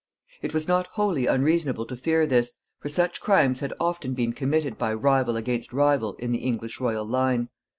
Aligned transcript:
It 0.41 0.51
was 0.51 0.67
not 0.67 0.87
wholly 0.93 1.27
unreasonable 1.27 1.85
to 1.85 1.95
fear 1.95 2.25
this, 2.25 2.53
for 2.79 2.89
such 2.89 3.21
crimes 3.21 3.59
had 3.59 3.75
often 3.79 4.15
been 4.15 4.33
committed 4.33 4.75
by 4.79 4.95
rival 4.95 5.35
against 5.37 5.71
rival 5.71 6.15
in 6.15 6.31
the 6.31 6.39
English 6.39 6.79
royal 6.79 7.05
line. 7.05 7.49